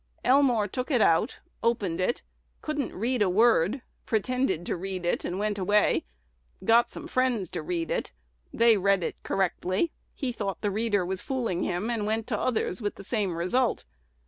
[0.23, 2.23] Elmore took it out; opened it;
[2.63, 6.05] couldn't read a word; pretended to read it; went away;
[6.65, 8.11] got some friends to read it:
[8.51, 12.81] they read it correctly; he thought the reader was fooling him, and went to others
[12.81, 13.85] with the same result.